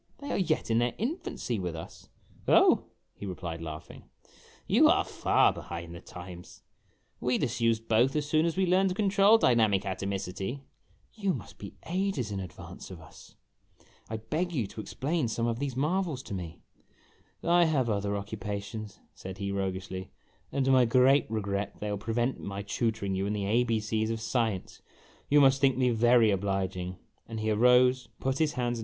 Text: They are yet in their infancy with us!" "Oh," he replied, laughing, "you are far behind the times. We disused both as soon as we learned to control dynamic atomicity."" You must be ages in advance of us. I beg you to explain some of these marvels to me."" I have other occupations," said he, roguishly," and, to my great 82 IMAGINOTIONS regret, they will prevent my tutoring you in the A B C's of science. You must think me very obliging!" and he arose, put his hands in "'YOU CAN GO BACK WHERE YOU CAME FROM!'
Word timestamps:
They 0.17 0.31
are 0.31 0.37
yet 0.39 0.71
in 0.71 0.79
their 0.79 0.95
infancy 0.97 1.59
with 1.59 1.75
us!" 1.75 2.09
"Oh," 2.47 2.85
he 3.13 3.27
replied, 3.27 3.61
laughing, 3.61 4.05
"you 4.65 4.89
are 4.89 5.03
far 5.05 5.53
behind 5.53 5.93
the 5.93 6.01
times. 6.01 6.63
We 7.19 7.37
disused 7.37 7.87
both 7.87 8.15
as 8.15 8.25
soon 8.27 8.47
as 8.47 8.57
we 8.57 8.65
learned 8.65 8.89
to 8.89 8.95
control 8.95 9.37
dynamic 9.37 9.83
atomicity."" 9.83 10.61
You 11.21 11.35
must 11.35 11.59
be 11.59 11.75
ages 11.85 12.31
in 12.31 12.39
advance 12.39 12.89
of 12.89 12.99
us. 12.99 13.35
I 14.09 14.17
beg 14.17 14.51
you 14.51 14.65
to 14.65 14.81
explain 14.81 15.27
some 15.27 15.45
of 15.45 15.59
these 15.59 15.75
marvels 15.75 16.23
to 16.23 16.33
me."" 16.33 16.61
I 17.43 17.65
have 17.65 17.87
other 17.87 18.17
occupations," 18.17 18.99
said 19.13 19.37
he, 19.37 19.51
roguishly," 19.51 20.09
and, 20.51 20.65
to 20.65 20.71
my 20.71 20.85
great 20.85 21.25
82 21.25 21.33
IMAGINOTIONS 21.35 21.35
regret, 21.35 21.79
they 21.79 21.91
will 21.91 21.97
prevent 21.99 22.39
my 22.39 22.63
tutoring 22.63 23.13
you 23.13 23.27
in 23.27 23.33
the 23.33 23.45
A 23.45 23.63
B 23.65 23.79
C's 23.79 24.09
of 24.09 24.19
science. 24.19 24.81
You 25.29 25.39
must 25.39 25.61
think 25.61 25.77
me 25.77 25.91
very 25.91 26.31
obliging!" 26.31 26.97
and 27.29 27.39
he 27.39 27.51
arose, 27.51 28.09
put 28.19 28.39
his 28.39 28.39
hands 28.39 28.39
in 28.39 28.39
"'YOU 28.39 28.39
CAN 28.39 28.39
GO 28.39 28.39
BACK 28.39 28.39
WHERE 28.39 28.45
YOU 28.47 28.47
CAME 28.47 28.73
FROM!' 28.73 28.77